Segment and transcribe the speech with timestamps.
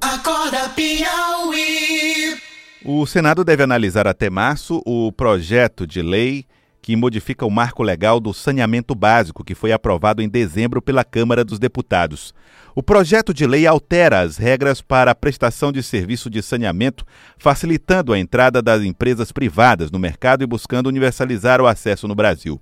[0.00, 2.38] Acorda Piauí.
[2.84, 6.46] O Senado deve analisar até março o projeto de lei
[6.80, 11.44] que modifica o marco legal do saneamento básico, que foi aprovado em dezembro pela Câmara
[11.44, 12.32] dos Deputados.
[12.74, 17.04] O projeto de lei altera as regras para a prestação de serviço de saneamento,
[17.36, 22.60] facilitando a entrada das empresas privadas no mercado e buscando universalizar o acesso no Brasil.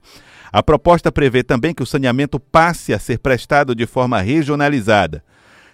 [0.50, 5.22] A proposta prevê também que o saneamento passe a ser prestado de forma regionalizada.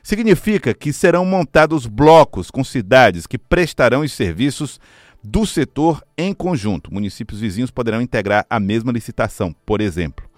[0.03, 4.81] Significa que serão montados blocos com cidades que prestarão os serviços
[5.23, 6.93] do setor em conjunto.
[6.93, 10.29] Municípios vizinhos poderão integrar a mesma licitação, por exemplo.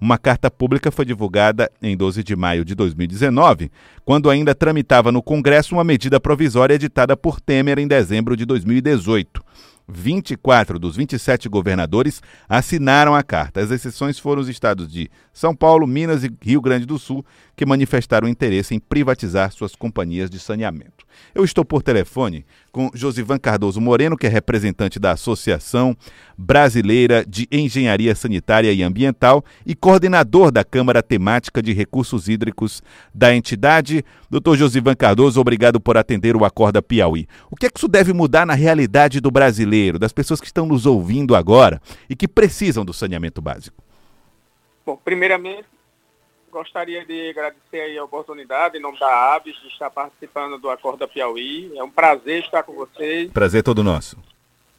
[0.00, 3.70] Uma carta pública foi divulgada em 12 de maio de 2019,
[4.04, 9.42] quando ainda tramitava no Congresso uma medida provisória editada por Temer em dezembro de 2018.
[9.88, 13.60] 24 dos 27 governadores assinaram a carta.
[13.60, 17.66] As exceções foram os estados de São Paulo, Minas e Rio Grande do Sul, que
[17.66, 21.04] manifestaram interesse em privatizar suas companhias de saneamento.
[21.34, 25.96] Eu estou por telefone com Josivan Cardoso Moreno, que é representante da Associação
[26.36, 32.82] Brasileira de Engenharia Sanitária e Ambiental e coordenador da Câmara Temática de Recursos Hídricos
[33.14, 34.04] da entidade.
[34.28, 37.28] Doutor Josivan Cardoso, obrigado por atender o Acorda Piauí.
[37.48, 40.66] O que é que isso deve mudar na realidade do brasileiro, das pessoas que estão
[40.66, 41.80] nos ouvindo agora
[42.10, 43.80] e que precisam do saneamento básico?
[44.84, 45.68] Bom, primeiramente,
[46.54, 51.76] gostaria de agradecer a oportunidade, em nome da ABS, de estar participando do Acorda Piauí.
[51.76, 53.30] É um prazer estar com vocês.
[53.32, 54.16] Prazer todo nosso.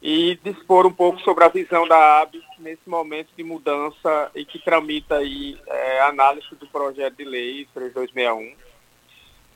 [0.00, 4.58] E dispor um pouco sobre a visão da ABS nesse momento de mudança e que
[4.58, 8.54] tramita aí é, análise do projeto de lei 3261.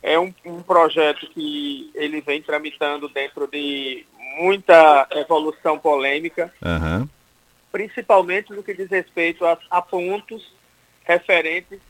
[0.03, 4.05] É um, um projeto que ele vem tramitando dentro de
[4.39, 7.09] muita evolução polêmica, Aham.
[7.73, 10.53] principalmente no que diz respeito a, a pontos
[11.05, 11.81] referentes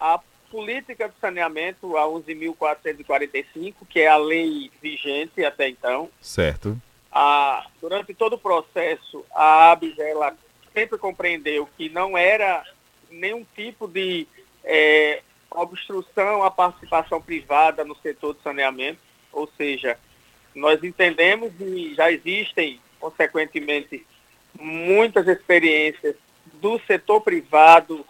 [0.00, 0.20] à
[0.50, 6.08] política de saneamento, a 11.445, que é a lei vigente até então.
[6.20, 6.80] Certo.
[7.12, 10.36] A, durante todo o processo, a ABS ela
[10.72, 12.64] sempre compreendeu que não era
[13.10, 14.26] nenhum tipo de
[14.64, 19.00] eh, obstrução à participação privada no setor de saneamento,
[19.32, 19.98] ou seja,
[20.54, 24.06] nós entendemos e já existem, consequentemente,
[24.58, 26.16] muitas experiências
[26.54, 28.04] do setor privado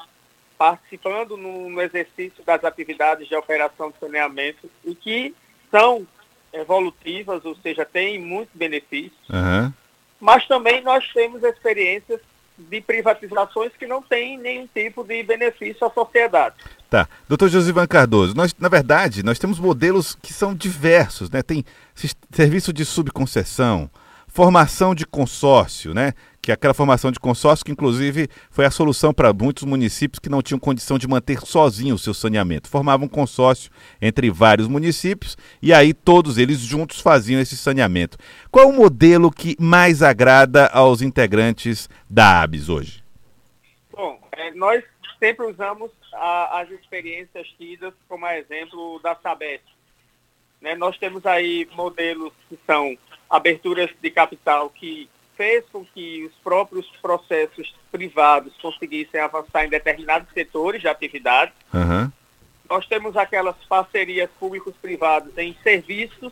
[0.60, 5.34] participando no, no exercício das atividades de operação de saneamento e que
[5.70, 6.06] são
[6.52, 9.72] evolutivas, ou seja, têm muitos benefícios, Aham.
[10.20, 12.20] mas também nós temos experiências
[12.58, 16.56] de privatizações que não têm nenhum tipo de benefício à sociedade.
[16.90, 17.08] Tá.
[17.26, 21.42] Doutor Josivan Cardoso, nós, na verdade, nós temos modelos que são diversos, né?
[21.42, 21.64] Tem
[22.30, 23.88] serviço de subconcessão,
[24.28, 26.12] formação de consórcio, né?
[26.42, 30.30] Que é aquela formação de consórcio que, inclusive, foi a solução para muitos municípios que
[30.30, 32.68] não tinham condição de manter sozinho o seu saneamento.
[32.68, 33.70] Formavam um consórcio
[34.00, 38.16] entre vários municípios e aí todos eles juntos faziam esse saneamento.
[38.50, 43.04] Qual é o modelo que mais agrada aos integrantes da ABS hoje?
[43.92, 44.82] Bom, eh, nós
[45.18, 49.64] sempre usamos a- as experiências tidas como exemplo da Sabesp.
[50.60, 52.96] Né, nós temos aí modelos que são
[53.28, 55.08] aberturas de capital que
[55.40, 61.50] fez com que os próprios processos privados conseguissem avançar em determinados setores de atividade.
[61.72, 62.12] Aham.
[62.68, 66.30] Nós temos aquelas parcerias públicos-privados em serviços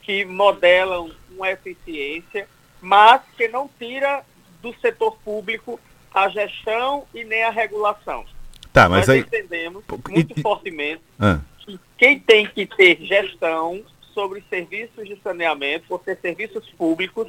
[0.00, 2.48] que modelam uma eficiência,
[2.80, 4.24] mas que não tira
[4.62, 5.80] do setor público
[6.14, 8.24] a gestão e nem a regulação.
[8.72, 9.20] Tá, mas Nós aí.
[9.22, 11.40] entendemos muito e- fortemente Ah.
[11.58, 13.82] que quem tem que ter gestão
[14.14, 17.26] sobre os serviços de saneamento, por ser serviços públicos,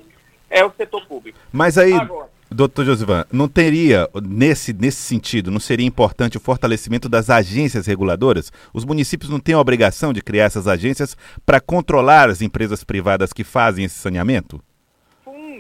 [0.50, 1.38] é o setor público.
[1.52, 7.10] Mas aí, Agora, doutor Josivan, não teria, nesse, nesse sentido, não seria importante o fortalecimento
[7.10, 8.52] das agências reguladoras?
[8.74, 13.34] Os municípios não têm a obrigação de criar essas agências para controlar as empresas privadas
[13.34, 14.62] que fazem esse saneamento?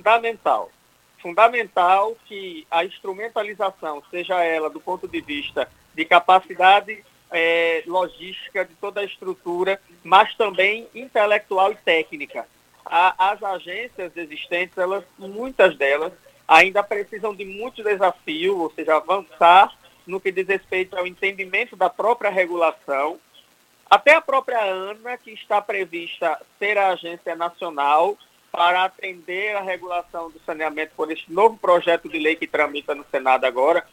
[0.07, 0.71] fundamental.
[1.21, 8.73] Fundamental que a instrumentalização, seja ela do ponto de vista de capacidade eh, logística de
[8.75, 12.47] toda a estrutura, mas também intelectual e técnica.
[12.89, 16.13] A- as agências existentes, elas, muitas delas,
[16.47, 19.73] ainda precisam de muito desafio, ou seja, avançar
[20.05, 23.19] no que diz respeito ao entendimento da própria regulação,
[23.89, 28.17] até a própria ANA, que está prevista ser a agência nacional
[28.51, 33.05] para atender a regulação do saneamento por este novo projeto de lei que tramita no
[33.11, 33.85] Senado agora,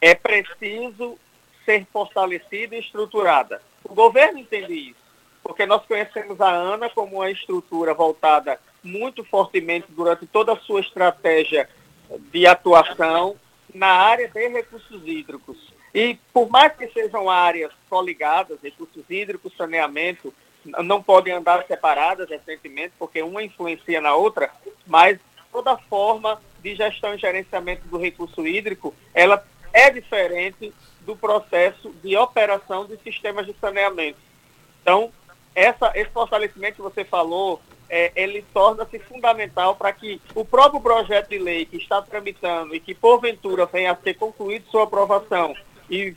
[0.00, 1.18] é preciso
[1.64, 3.62] ser fortalecida e estruturada.
[3.84, 5.07] O governo entende isso,
[5.48, 10.80] porque nós conhecemos a ANA como uma estrutura voltada muito fortemente durante toda a sua
[10.80, 11.66] estratégia
[12.30, 13.34] de atuação
[13.72, 15.72] na área de recursos hídricos.
[15.94, 20.34] E por mais que sejam áreas coligadas, recursos hídricos, saneamento,
[20.84, 24.50] não podem andar separadas, recentemente, porque uma influencia na outra,
[24.86, 25.18] mas
[25.50, 29.42] toda forma de gestão e gerenciamento do recurso hídrico, ela
[29.72, 30.74] é diferente
[31.06, 34.18] do processo de operação de sistemas de saneamento.
[34.82, 35.10] Então,
[35.58, 37.60] essa, esse fortalecimento que você falou,
[37.90, 42.80] é, ele torna-se fundamental para que o próprio projeto de lei que está tramitando e
[42.80, 45.54] que, porventura, venha a ser concluído sua aprovação
[45.90, 46.14] e,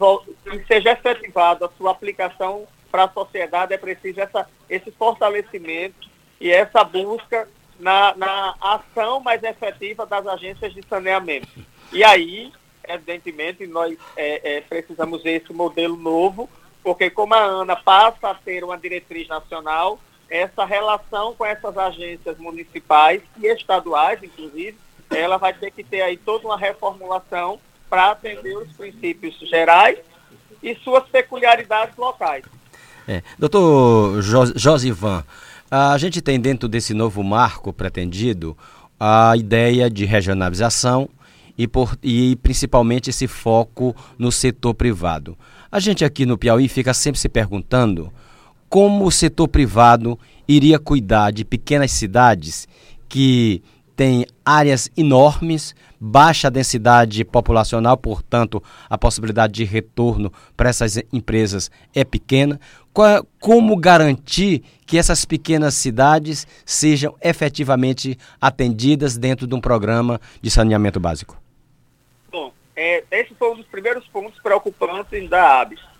[0.54, 6.10] e seja efetivado a sua aplicação para a sociedade, é preciso essa, esse fortalecimento
[6.40, 7.48] e essa busca
[7.80, 11.48] na, na ação mais efetiva das agências de saneamento.
[11.92, 12.52] E aí,
[12.88, 16.50] evidentemente, nós é, é, precisamos ver esse modelo novo,
[16.84, 20.00] porque como a ANA passa a ter uma diretriz nacional,
[20.30, 24.78] essa relação com essas agências municipais e estaduais, inclusive,
[25.10, 30.00] ela vai ter que ter aí toda uma reformulação para atender os princípios gerais
[30.64, 32.46] e suas peculiaridades locais.
[33.08, 33.22] É.
[33.38, 34.22] Doutor
[34.56, 35.26] Josivan,
[35.70, 38.58] a gente tem dentro desse novo marco pretendido
[39.00, 41.10] a ideia de regionalização
[41.62, 45.38] e, por, e principalmente esse foco no setor privado.
[45.72, 48.12] A gente aqui no Piauí fica sempre se perguntando
[48.68, 50.18] como o setor privado
[50.48, 52.68] iria cuidar de pequenas cidades
[53.08, 53.62] que
[53.96, 62.04] têm áreas enormes, baixa densidade populacional, portanto, a possibilidade de retorno para essas empresas é
[62.04, 62.60] pequena.
[63.40, 71.00] Como garantir que essas pequenas cidades sejam efetivamente atendidas dentro de um programa de saneamento
[71.00, 71.42] básico?
[72.84, 75.92] É, esse foi um dos primeiros pontos preocupantes da ABS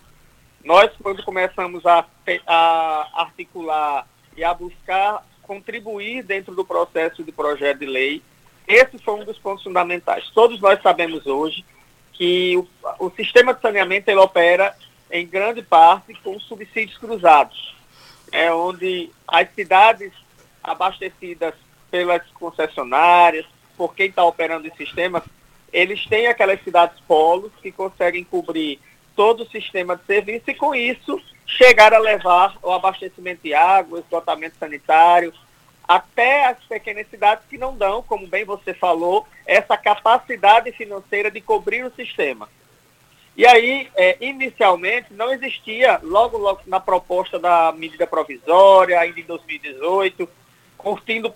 [0.64, 2.06] nós, quando começamos a,
[2.48, 8.22] a articular e a buscar contribuir dentro do processo de projeto de lei,
[8.68, 10.30] esse foi um dos pontos fundamentais.
[10.30, 11.66] Todos nós sabemos hoje
[12.14, 12.68] que o,
[13.00, 14.76] o sistema de saneamento ele opera
[15.10, 17.76] em grande parte com subsídios cruzados,
[18.32, 20.14] é onde as cidades
[20.64, 21.54] abastecidas
[21.90, 23.46] pelas concessionárias,
[23.76, 25.24] por quem está operando o sistema,
[25.72, 28.80] eles têm aquelas cidades polos que conseguem cobrir
[29.16, 33.98] todo o sistema de serviço e, com isso, chegar a levar o abastecimento de água,
[33.98, 35.34] o esgotamento sanitário,
[35.88, 41.42] até as pequenas cidades que não dão, como bem você falou, essa capacidade financeira de
[41.42, 42.50] cobrir o sistema.
[43.36, 49.24] E aí, é, inicialmente, não existia, logo, logo na proposta da medida provisória, ainda em
[49.24, 50.30] 2018,
[50.78, 51.34] curtindo,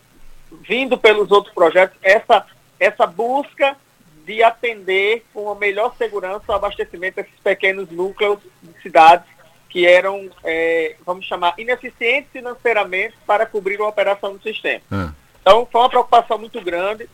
[0.62, 2.46] vindo pelos outros projetos, essa,
[2.80, 3.78] essa busca
[4.26, 9.26] de atender com a melhor segurança o abastecimento desses pequenos núcleos de cidades
[9.70, 14.82] que eram, é, vamos chamar, ineficientes financeiramente para cobrir a operação do sistema.
[14.92, 15.12] Hum.
[15.42, 17.10] Então, foi uma preocupação muito grande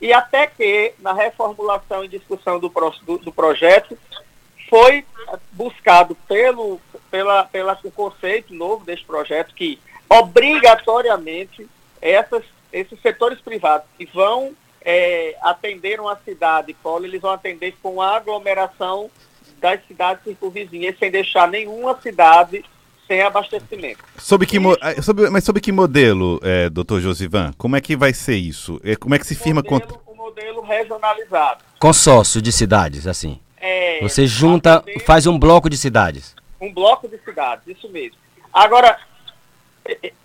[0.00, 2.72] e até que, na reformulação e discussão do,
[3.04, 3.96] do, do projeto,
[4.68, 5.04] foi
[5.52, 6.80] buscado pelo
[7.10, 9.78] pela, pela, o conceito novo desse projeto que,
[10.08, 11.66] obrigatoriamente,
[12.00, 14.54] essas, esses setores privados que vão
[14.86, 19.10] é, atenderam a cidade polo, eles vão atender com a aglomeração
[19.60, 22.64] das cidades circunvizinhas, sem deixar nenhuma cidade
[23.08, 24.04] sem abastecimento.
[24.16, 27.52] Sob que, e, sob, mas sob que modelo, é, doutor Josivan?
[27.58, 28.80] Como é que vai ser isso?
[28.84, 30.00] É, como é que se firma modelo, contra...
[30.06, 31.64] O modelo regionalizado.
[31.80, 33.40] Consórcio de cidades, assim.
[33.56, 36.36] É, Você junta, faz um bloco de cidades.
[36.60, 38.18] Um bloco de cidades, isso mesmo.
[38.52, 38.98] Agora,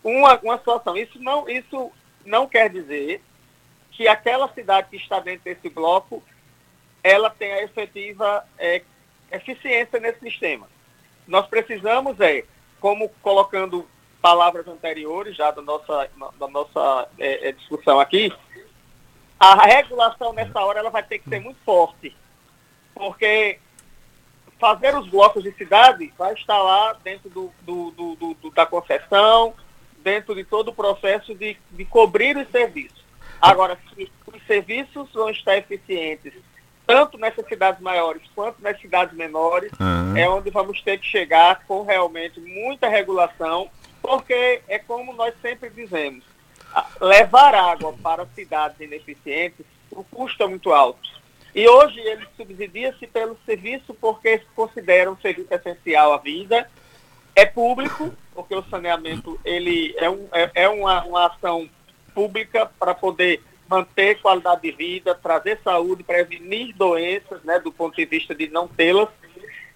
[0.04, 1.91] uma, uma situação, isso não, isso
[2.24, 3.22] não quer dizer
[3.91, 6.24] que aquela cidade que está dentro desse bloco,
[7.03, 8.81] ela tenha efetiva é,
[9.31, 10.67] eficiência nesse sistema.
[11.27, 12.43] Nós precisamos, é,
[12.79, 13.88] como colocando
[14.21, 18.31] palavras anteriores já da nossa, da nossa é, é, discussão aqui,
[19.39, 22.15] a regulação nessa hora ela vai ter que ser muito forte,
[22.93, 23.60] porque
[24.60, 29.55] fazer os blocos de cidade vai estar lá dentro do, do, do, do da concessão,
[30.03, 33.01] dentro de todo o processo de, de cobrir os serviços.
[33.41, 36.33] Agora, se os serviços vão estar eficientes,
[36.86, 40.15] tanto nessas cidades maiores quanto nas cidades menores, uhum.
[40.15, 43.69] é onde vamos ter que chegar com realmente muita regulação,
[44.01, 46.24] porque é como nós sempre dizemos,
[47.00, 51.10] levar água para cidades ineficientes, o custo é muito alto.
[51.53, 56.69] E hoje ele subsidia-se pelo serviço porque se considera um serviço essencial à vida,
[57.36, 61.69] é público, porque o saneamento ele é, um, é, é uma, uma ação
[62.13, 68.06] pública para poder manter qualidade de vida, trazer saúde, prevenir doenças, né, do ponto de
[68.06, 69.08] vista de não tê-las.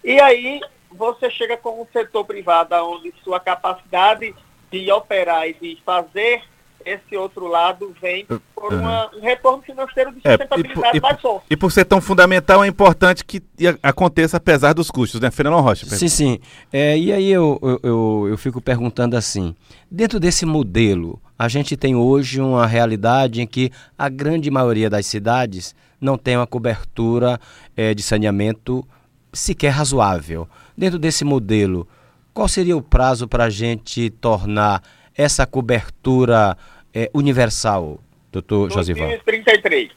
[0.04, 4.34] E aí você chega com um setor privado onde sua capacidade
[4.70, 6.42] de operar e de fazer
[6.86, 8.24] esse outro lado vem
[8.54, 11.44] por uma, um retorno financeiro de sustentabilidade é, e, mais forte.
[11.50, 13.42] E por ser tão fundamental, é importante que
[13.82, 15.84] aconteça apesar dos custos, né, Fernando Rocha?
[15.86, 16.38] Sim, sim.
[16.72, 19.54] É, e aí eu, eu, eu, eu fico perguntando assim,
[19.90, 25.06] dentro desse modelo, a gente tem hoje uma realidade em que a grande maioria das
[25.06, 27.40] cidades não tem uma cobertura
[27.76, 28.86] é, de saneamento
[29.32, 30.48] sequer razoável.
[30.78, 31.88] Dentro desse modelo,
[32.32, 34.82] qual seria o prazo para a gente tornar
[35.16, 36.56] essa cobertura
[36.96, 38.00] é, universal,
[38.32, 39.08] doutor Josivan?
[39.08, 39.90] 2033.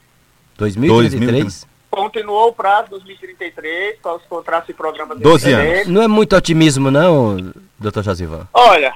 [0.58, 1.66] 2033?
[1.90, 5.86] Continuou o prazo 2033 com os contratos e programas 12 anos.
[5.88, 8.46] Não é muito otimismo, não, doutor Josivan?
[8.52, 8.94] Olha,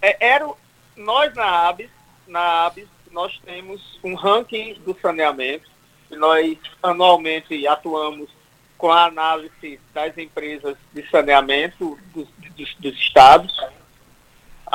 [0.00, 0.48] é, era,
[0.96, 1.90] nós na ABS,
[2.28, 5.68] na ABS, nós temos um ranking do saneamento.
[6.12, 8.30] Nós anualmente atuamos
[8.78, 13.52] com a análise das empresas de saneamento dos, dos, dos estados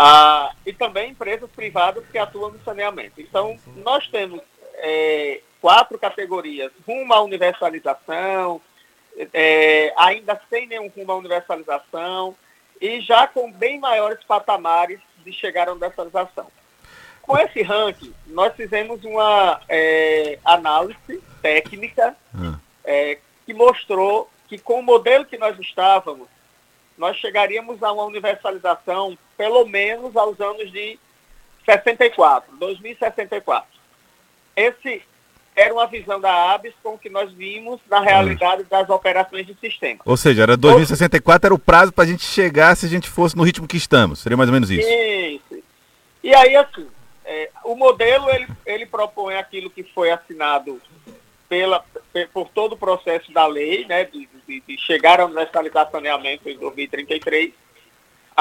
[0.01, 3.19] ah, e também empresas privadas que atuam no saneamento.
[3.19, 4.39] Então, nós temos
[4.75, 8.61] é, quatro categorias, rumo à universalização,
[9.33, 12.33] é, ainda sem nenhum rumo à universalização,
[12.79, 16.47] e já com bem maiores patamares de chegar à universalização.
[17.21, 22.55] Com esse ranking, nós fizemos uma é, análise técnica hum.
[22.85, 26.29] é, que mostrou que com o modelo que nós estávamos,
[26.97, 30.99] nós chegaríamos a uma universalização pelo menos aos anos de
[31.65, 33.65] 64, 2064.
[34.53, 35.01] Esse
[35.55, 40.01] era uma visão da ABS com que nós vimos na realidade das operações de sistema.
[40.03, 43.37] Ou seja, era 2064 era o prazo para a gente chegar se a gente fosse
[43.37, 44.19] no ritmo que estamos.
[44.19, 44.85] Seria mais ou menos isso.
[44.85, 45.63] Isso.
[46.21, 46.87] E aí, assim,
[47.23, 50.81] é, o modelo ele, ele propõe aquilo que foi assinado
[51.47, 51.81] pela,
[52.33, 56.57] por todo o processo da lei, né, de, de, de chegar ao universalizar saneamento em
[56.57, 57.53] 2033,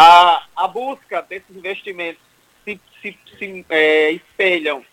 [0.01, 2.23] a, a busca desses investimentos
[2.65, 4.85] se, se, se é, espelham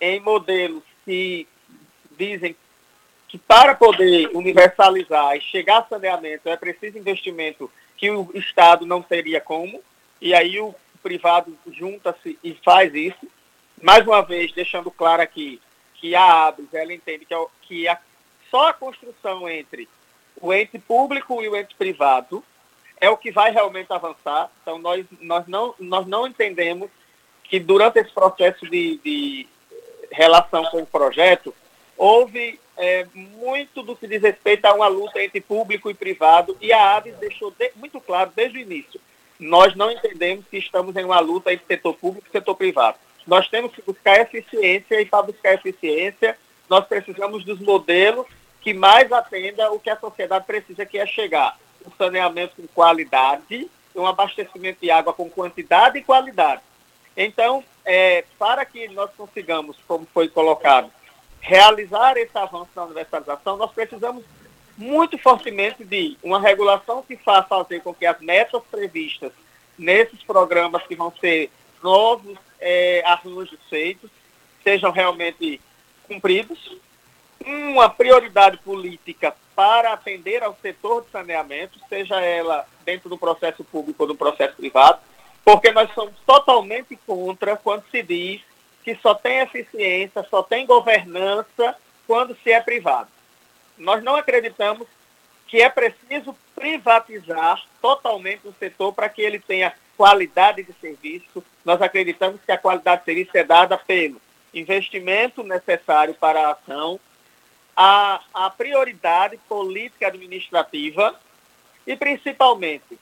[0.00, 1.46] em modelos que
[2.16, 2.56] dizem
[3.28, 9.02] que para poder universalizar e chegar a saneamento é preciso investimento que o Estado não
[9.02, 9.82] teria como,
[10.18, 13.28] e aí o privado junta-se e faz isso.
[13.82, 15.60] Mais uma vez, deixando claro aqui,
[15.96, 17.98] que a ABRES ela entende que, é, que a,
[18.50, 19.86] só a construção entre
[20.40, 22.42] o ente público e o ente privado
[23.00, 24.50] é o que vai realmente avançar.
[24.62, 26.90] Então, nós, nós, não, nós não entendemos
[27.44, 29.48] que durante esse processo de, de
[30.10, 31.54] relação com o projeto,
[31.96, 36.72] houve é, muito do que diz respeito a uma luta entre público e privado, e
[36.72, 39.00] a ABS deixou de, muito claro desde o início.
[39.38, 42.98] Nós não entendemos que estamos em uma luta entre setor público e setor privado.
[43.26, 46.36] Nós temos que buscar eficiência e para buscar eficiência
[46.68, 48.26] nós precisamos dos modelos
[48.60, 51.56] que mais atenda o que a sociedade precisa, que é chegar
[51.88, 56.62] um saneamento com qualidade, um abastecimento de água com quantidade e qualidade.
[57.16, 60.90] Então, é, para que nós consigamos, como foi colocado,
[61.40, 64.24] realizar esse avanço na universalização, nós precisamos
[64.76, 69.32] muito fortemente de uma regulação que faça fazer com que as metas previstas
[69.76, 71.50] nesses programas que vão ser
[71.82, 74.10] novos é, arranjos feitos
[74.62, 75.60] sejam realmente
[76.06, 76.76] cumpridos.
[77.44, 84.02] Uma prioridade política para atender ao setor de saneamento, seja ela dentro do processo público
[84.02, 84.98] ou do processo privado,
[85.44, 88.40] porque nós somos totalmente contra quando se diz
[88.84, 91.76] que só tem eficiência, só tem governança
[92.06, 93.08] quando se é privado.
[93.76, 94.86] Nós não acreditamos
[95.46, 101.42] que é preciso privatizar totalmente o setor para que ele tenha qualidade de serviço.
[101.64, 104.20] Nós acreditamos que a qualidade de serviço é dada pelo
[104.54, 107.00] investimento necessário para a ação,
[107.80, 111.14] a, a prioridade política administrativa
[111.86, 112.98] e, principalmente,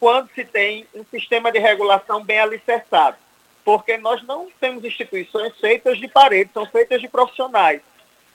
[0.00, 3.16] quando se tem um sistema de regulação bem alicerçado.
[3.64, 7.82] Porque nós não temos instituições feitas de paredes, são feitas de profissionais.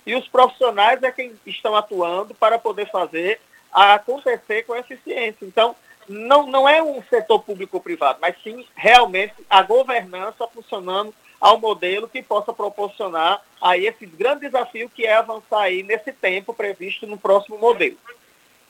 [0.06, 5.46] E os profissionais é quem estão atuando para poder fazer acontecer com eficiência.
[5.46, 5.76] Então,
[6.08, 11.14] não, não é um setor público-privado, mas sim realmente a governança funcionando
[11.46, 16.56] ao modelo que possa proporcionar aí esse grande desafio que é avançar aí nesse tempo
[16.56, 17.98] previsto no próximo modelo.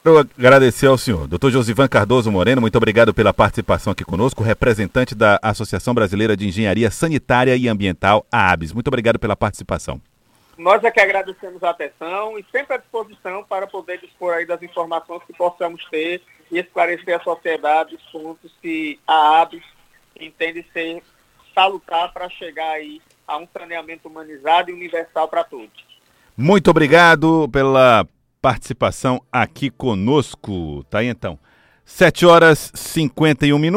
[0.03, 1.25] Eu agradecer ao senhor.
[1.25, 6.49] Doutor Josivan Cardoso Moreno, muito obrigado pela participação aqui conosco, representante da Associação Brasileira de
[6.49, 8.73] Engenharia Sanitária e Ambiental, a ABS.
[8.73, 10.01] Muito obrigado pela participação.
[10.57, 14.61] Nós é que agradecemos a atenção e sempre à disposição para poder dispor aí das
[14.61, 19.63] informações que possamos ter e esclarecer à sociedade os pontos que a ABS
[20.19, 21.01] entende ser
[21.55, 25.83] salutar para chegar aí a um saneamento humanizado e universal para todos.
[26.37, 28.05] Muito obrigado pela
[28.41, 30.83] participação aqui conosco.
[30.89, 31.39] Tá aí então.
[31.85, 33.73] 7 horas e 51 minutos.